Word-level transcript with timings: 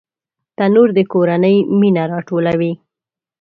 تنور 0.57 0.89
د 0.97 0.99
کورنۍ 1.11 1.55
مینه 1.79 2.03
راټولوي 2.11 2.71